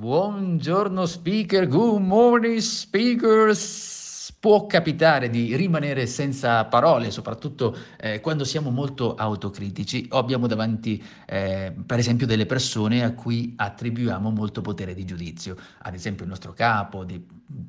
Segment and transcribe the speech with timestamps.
[0.00, 4.32] Buongiorno speaker, good morning speakers.
[4.40, 11.04] Può capitare di rimanere senza parole, soprattutto eh, quando siamo molto autocritici o abbiamo davanti,
[11.26, 16.30] eh, per esempio, delle persone a cui attribuiamo molto potere di giudizio, ad esempio il
[16.30, 17.22] nostro capo, dei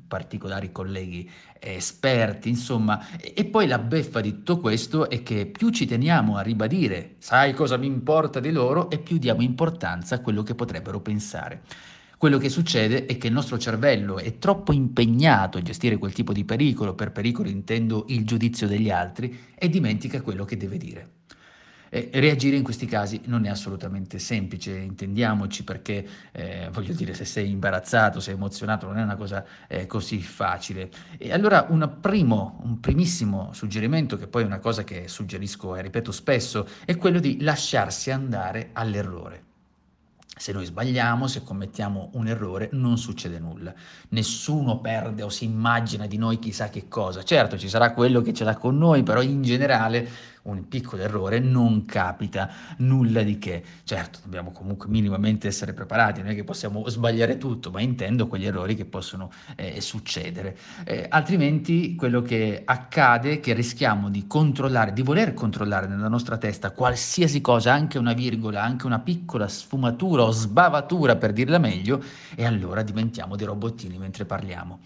[0.08, 3.14] particolari colleghi esperti, insomma.
[3.18, 7.16] E, e poi la beffa di tutto questo è che più ci teniamo a ribadire,
[7.18, 11.60] sai cosa mi importa di loro, e più diamo importanza a quello che potrebbero pensare.
[12.22, 16.32] Quello che succede è che il nostro cervello è troppo impegnato a gestire quel tipo
[16.32, 21.08] di pericolo, per pericolo intendo il giudizio degli altri, e dimentica quello che deve dire.
[21.88, 27.24] E reagire in questi casi non è assolutamente semplice, intendiamoci, perché eh, voglio dire, se
[27.24, 30.90] sei imbarazzato, sei emozionato, non è una cosa eh, così facile.
[31.18, 31.64] E allora
[32.00, 36.96] primo, un primissimo suggerimento, che poi è una cosa che suggerisco e ripeto spesso, è
[36.96, 39.50] quello di lasciarsi andare all'errore.
[40.42, 43.72] Se noi sbagliamo, se commettiamo un errore, non succede nulla.
[44.08, 47.22] Nessuno perde o si immagina di noi chissà che cosa.
[47.22, 50.08] Certo, ci sarà quello che ce l'ha con noi, però in generale
[50.42, 53.62] un piccolo errore non capita nulla di che.
[53.84, 58.46] Certo, dobbiamo comunque minimamente essere preparati, non è che possiamo sbagliare tutto, ma intendo quegli
[58.46, 60.56] errori che possono eh, succedere.
[60.84, 66.38] Eh, altrimenti quello che accade è che rischiamo di controllare, di voler controllare nella nostra
[66.38, 72.02] testa qualsiasi cosa, anche una virgola, anche una piccola sfumatura o sbavatura per dirla meglio,
[72.34, 74.80] e allora diventiamo dei robottini mentre parliamo.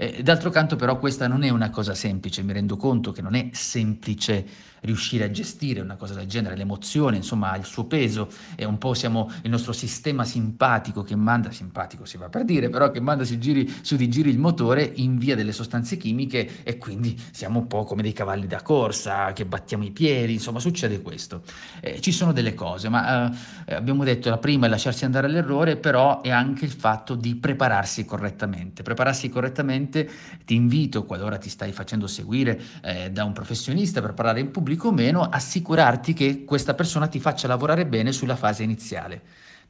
[0.00, 3.34] Eh, d'altro canto però questa non è una cosa semplice, mi rendo conto che non
[3.34, 4.46] è semplice
[4.82, 8.78] riuscire a gestire una cosa del genere, l'emozione insomma ha il suo peso e un
[8.78, 13.00] po' siamo il nostro sistema simpatico che manda, simpatico si va per dire, però che
[13.00, 17.58] manda su, giri, su di giri il motore, invia delle sostanze chimiche e quindi siamo
[17.58, 21.42] un po' come dei cavalli da corsa che battiamo i piedi, insomma succede questo.
[21.80, 23.32] Eh, ci sono delle cose, ma
[23.66, 27.34] eh, abbiamo detto la prima è lasciarsi andare all'errore, però è anche il fatto di
[27.34, 28.84] prepararsi correttamente.
[28.84, 30.10] Prepararsi correttamente sicuramente
[30.44, 34.88] ti invito, qualora ti stai facendo seguire eh, da un professionista per parlare in pubblico
[34.88, 39.20] o meno, assicurarti che questa persona ti faccia lavorare bene sulla fase iniziale,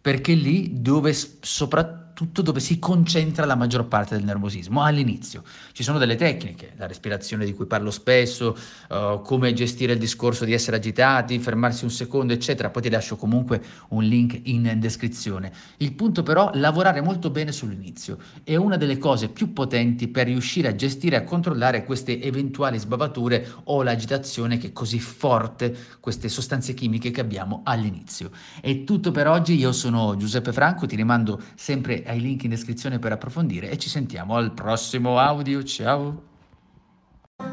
[0.00, 5.44] perché lì dove soprattutto tutto dove si concentra la maggior parte del nervosismo, all'inizio.
[5.70, 8.56] Ci sono delle tecniche, la respirazione di cui parlo spesso,
[8.88, 13.14] uh, come gestire il discorso di essere agitati, fermarsi un secondo, eccetera, poi ti lascio
[13.14, 15.52] comunque un link in descrizione.
[15.76, 20.66] Il punto però, lavorare molto bene sull'inizio è una delle cose più potenti per riuscire
[20.66, 26.28] a gestire e a controllare queste eventuali sbavature o l'agitazione che è così forte, queste
[26.28, 28.32] sostanze chimiche che abbiamo all'inizio.
[28.60, 32.98] È tutto per oggi, io sono Giuseppe Franco, ti rimando sempre hai link in descrizione
[32.98, 35.62] per approfondire e ci sentiamo al prossimo audio.
[35.62, 36.22] Ciao!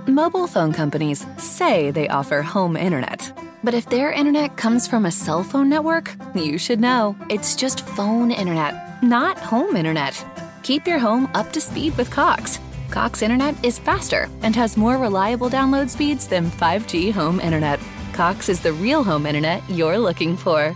[0.08, 3.34] Mobile phone companies say they offer home internet.
[3.64, 7.16] But if their internet comes from a cell phone network, you should know.
[7.30, 10.24] It's just phone internet, not home internet.
[10.62, 12.60] Keep your home up to speed with Cox.
[12.90, 17.80] Cox Internet is faster and has more reliable download speeds than 5G home internet.
[18.14, 20.76] Cox is the real home internet you're looking for